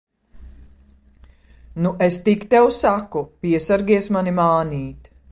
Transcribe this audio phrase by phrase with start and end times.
[1.83, 5.11] Nu, es tik tev saku, piesargies mani mānīt!